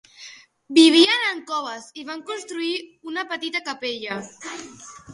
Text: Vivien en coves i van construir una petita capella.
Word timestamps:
Vivien 0.77 1.27
en 1.33 1.43
coves 1.51 1.87
i 2.03 2.07
van 2.09 2.25
construir 2.33 2.73
una 3.15 3.29
petita 3.35 3.65
capella. 3.71 4.21